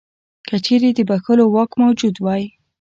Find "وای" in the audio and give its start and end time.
2.19-2.43